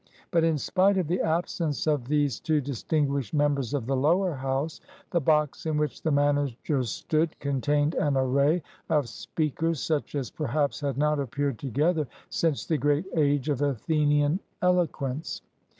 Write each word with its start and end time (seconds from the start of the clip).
But, 0.31 0.43
in 0.43 0.57
spite 0.57 0.97
of 0.97 1.07
the 1.07 1.21
absence 1.21 1.85
of 1.85 2.07
these 2.07 2.39
two 2.39 2.59
distinguished 2.59 3.35
members 3.35 3.75
of 3.75 3.85
the 3.85 3.95
Lower 3.95 4.33
House, 4.33 4.81
the 5.11 5.21
box 5.21 5.67
in 5.67 5.77
which 5.77 6.01
the 6.01 6.09
managers 6.09 6.89
stood 6.89 7.37
contained 7.39 7.93
an 7.93 8.17
array 8.17 8.63
of 8.89 9.07
speakers 9.07 9.79
such 9.79 10.15
as 10.15 10.31
perhaps 10.31 10.79
had 10.79 10.97
not 10.97 11.19
appeared 11.19 11.59
together 11.59 12.07
since 12.31 12.65
the 12.65 12.79
great 12.79 13.05
age 13.15 13.47
of 13.47 13.61
Athenian 13.61 14.39
eloquence. 14.59 15.43